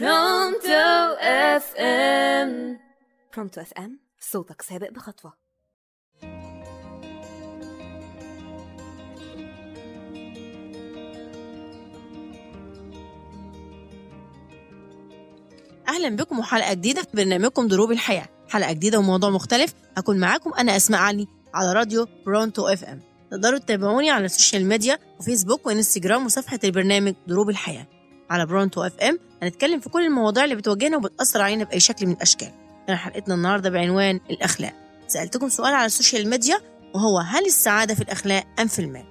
[0.00, 2.78] برونتو FM
[3.36, 5.32] برونتو FM صوتك سابق بخطوة.
[15.88, 18.28] أهلا بكم وحلقة جديدة في برنامجكم دروب الحياة.
[18.48, 23.00] حلقة جديدة وموضوع مختلف هكون معاكم أنا أسماء علي على راديو برونتو FM
[23.30, 28.01] تقدروا تتابعوني على ال social media وفيسبوك وإنستجرام وصفحة البرنامج دروب الحياة.
[28.30, 29.18] على Pronto FM.
[29.42, 32.50] هنتكلم في كل المواضيع اللي بتواجهنا وبتأثر علينا بأي شكل من الأشكال.
[32.86, 34.72] كان حلقتنا النهارده بعنوان الأخلاق.
[35.08, 36.58] سألتكم سؤال على ال social media
[36.94, 39.04] وهو هل السعادة في الأخلاق أم في المال؟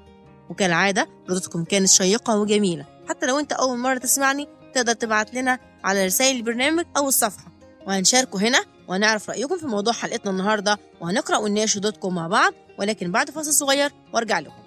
[0.49, 2.85] وكالعادة ردودكم كانت شيقة وجميلة.
[3.09, 7.51] حتى لو أنت أول مرة تسمعني تقدر تبعت لنا على رسائل البرنامج أو الصفحة.
[7.87, 13.29] وهنشاركه هنا وهنعرف رأيكم في موضوع حلقتنا النهاردة وهنقرأ ونناقش ردودكم مع بعض ولكن بعد
[13.29, 14.60] فاصل صغير وأرجع لكم.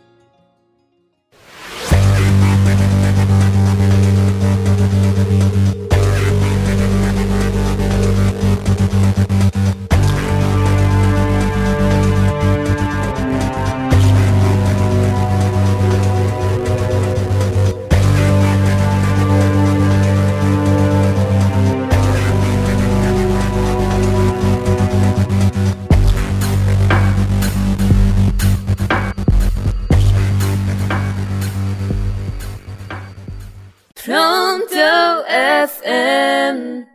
[34.08, 36.86] Pronto FM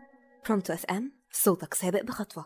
[0.45, 2.45] Pronto FM صوتك سابق بخطوة.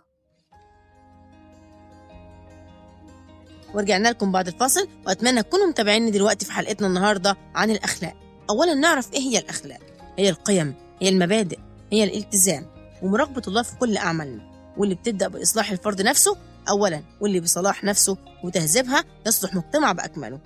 [3.73, 8.13] ورجعنا لكم بعد الفاصل وأتمنى تكونوا متابعيني دلوقتي في حلقتنا النهاردة عن الأخلاق.
[8.49, 9.79] أولا نعرف إيه هي الأخلاق؟
[10.17, 11.59] هي القيم هي المبادئ
[11.91, 12.65] هي الالتزام
[13.01, 14.73] ومراقبة الله في كل أعمالنا.
[14.77, 16.37] واللي بتبدأ بإصلاح الفرد نفسه
[16.69, 20.39] أولا واللي بصلاح نفسه وتهذيبها يصلح مجتمع بأكمله.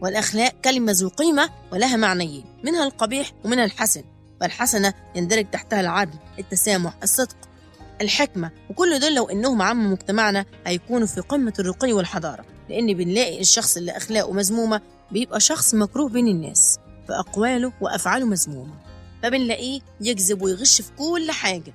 [0.00, 4.04] والأخلاق كلمة ذو قيمة ولها معنيين منها القبيح ومنها الحسن.
[4.40, 7.36] والحسنة يندرج تحتها العدل التسامح الصدق
[8.00, 8.50] الحكمة.
[8.70, 12.44] وكل دول لو إنهم عم مجتمعنا هيكونوا في قمة الرقي والحضارة.
[12.68, 14.80] لأن بنلاقي الشخص اللي أخلاقه مذمومة
[15.12, 18.74] بيبقى شخص مكروه بين الناس فأقواله وأفعاله مذمومة.
[19.22, 21.72] فبنلاقيه يكذب ويغش في كل حاجة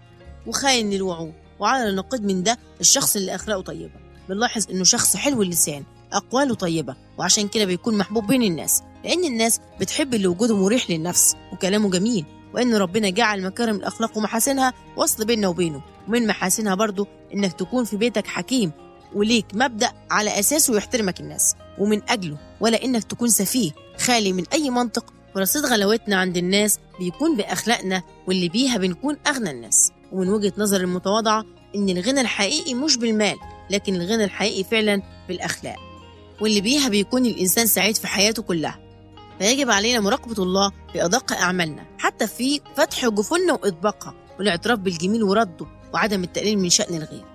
[0.47, 3.99] وخاين للوعود وعلى النقيض من ده الشخص اللي أخلاقه طيبة.
[4.29, 5.83] بنلاحظ إنه شخص حلو اللسان
[6.13, 11.35] أقواله طيبة وعشان كده بيكون محبوب بين الناس لأن الناس بتحب اللي وجوده مريح للنفس
[11.53, 17.53] وكلامه جميل وإن ربنا جعل مكارم الأخلاق ومحاسنها وصل بيننا وبينه ومن محاسنها برضو إنك
[17.53, 18.71] تكون في بيتك حكيم
[19.15, 24.69] وليك مبدأ على أساسه يحترمك الناس ومن أجله ولا إنك تكون سفيه خالي من أي
[24.69, 29.91] منطق ورصيد غلاوتنا عند الناس بيكون بأخلاقنا واللي بيها بنكون أغنى الناس.
[30.11, 31.45] ومن وجهة نظر المتواضعة
[31.75, 33.35] إن الغنى الحقيقي مش بالمال
[33.69, 35.75] لكن الغنى الحقيقي فعلا بالأخلاق.
[36.41, 38.79] واللي بيها بيكون الإنسان سعيد في حياته كلها.
[39.39, 45.65] فيجب علينا مراقبة الله في أدق أعمالنا حتى في فتح جفوننا وإطباقها والاعتراف بالجميل ورده
[45.93, 47.25] وعدم التقليل من شأن الغير.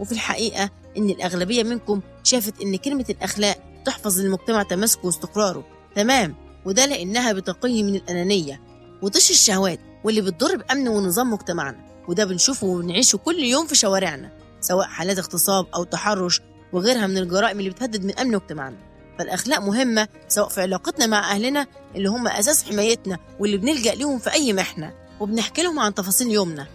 [0.00, 5.64] وفي الحقيقة إن الأغلبية منكم شافت إن كلمة الأخلاق تحفظ للمجتمع تماسكه واستقراره.
[5.94, 6.34] تمام.
[6.64, 8.60] وده لأنها بتقيه من الأنانية
[9.02, 11.92] وطش الشهوات واللي بتضر بأمن ونظام مجتمعنا.
[12.08, 14.30] وده بنشوفه وبنعيشه كل يوم في شوارعنا
[14.60, 16.40] سواء حالات اغتصاب أو تحرش
[16.72, 18.76] وغيرها من الجرائم اللي بتهدد من أمن مجتمعنا.
[19.18, 21.66] فالأخلاق مهمة سواء في علاقتنا مع أهلنا
[21.96, 26.66] اللي هم أساس حمايتنا واللي بنلجأ ليهم في أي محنة وبنحكي لهم عن تفاصيل يومنا.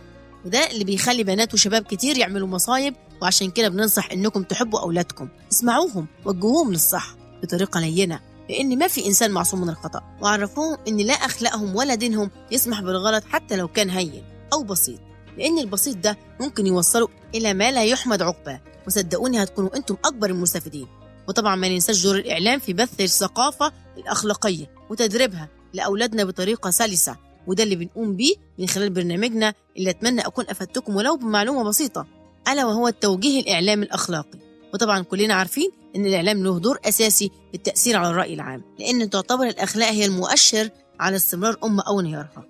[0.45, 5.29] وده اللي بيخلي بنات وشباب كتير يعملوا مصايب وعشان كده بننصح إنكم تحبوا أولادكم.
[5.51, 8.19] اسمعوهم وجهوهم للصح بطريقة لينة
[8.49, 10.03] لأن ما في إنسان معصوم من الخطأ.
[10.21, 14.99] وعرفوهم إن لا أخلاقهم ولا دينهم يسمح بالغلط حتى لو كان هين أو بسيط
[15.37, 18.61] لأن البسيط ده ممكن يوصله إلى ما لا يحمد عقباه.
[18.87, 20.87] وصدقوني هتكونوا أنتم أكبر المستفيدين
[21.27, 27.17] وطبعا ما ننساش دور الإعلام في بث الثقافة الأخلاقية وتدريبها لأولادنا بطريقة سلسة.
[27.47, 32.07] وده اللي بنقوم بيه من خلال برنامجنا اللي أتمنى أكون أفدتكم ولو بمعلومة بسيطة.
[32.47, 34.39] ألا وهو التوجيه الإعلامي الأخلاقي.
[34.73, 39.47] وطبعا كلنا عارفين إن الإعلام له دور أساسي في التأثير على الرأي العام لأن تعتبر
[39.47, 40.69] الأخلاق هي المؤشر
[40.99, 42.45] على استمرار أمة أو انهيارها.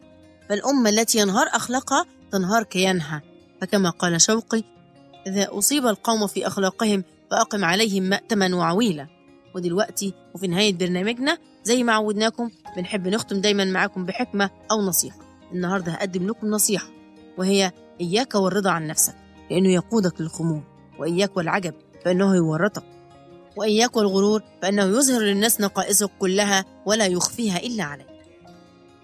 [0.49, 3.21] فالأمة التي ينهار أخلاقها تنهار كيانها.
[3.61, 4.63] فكما قال شوقي
[5.27, 9.07] إذا أصيب القوم في أخلاقهم فأقم عليهم مأتما وعويلا.
[9.55, 15.17] ودلوقتي وفي نهاية برنامجنا زي ما عودناكم بنحب نختم دايما معاكم بحكمة أو نصيحة.
[15.51, 16.87] النهاردة هقدم لكم نصيحة
[17.37, 17.71] وهي
[18.01, 19.15] إياك والرضا عن نفسك
[19.51, 20.61] لأنه يقودك للخمول
[20.99, 21.73] وإياك والعجب
[22.05, 22.83] فإنه يورطك.
[23.55, 28.07] وإياك والغرور فإنه يظهر للناس نقائصك كلها ولا يخفيها إلا عليك.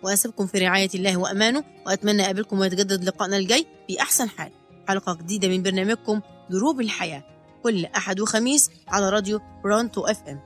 [0.03, 4.51] وأسيبكم في رعاية الله وأمانه وأتمنى أقابلكم ويتجدد لقائنا الجاي في أحسن حال.
[4.87, 7.23] حلقة جديدة من برنامجكم دروب الحياة
[7.63, 10.39] كل أحد وخميس على راديو Pronto FM.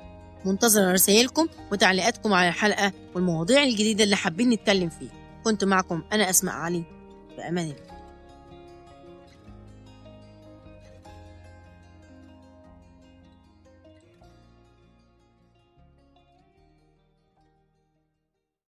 [0.45, 5.11] منتظرة رسائلكم وتعليقاتكم على الحلقة والمواضيع الجديدة اللي حابين نتكلم فيها.
[5.43, 6.83] كنت معكم أنا أسماء علي.
[7.37, 7.96] بأمان الله.